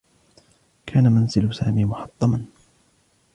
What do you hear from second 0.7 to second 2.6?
كان منزل سامي محطّما.